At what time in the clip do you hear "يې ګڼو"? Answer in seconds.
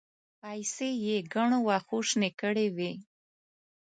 1.05-1.59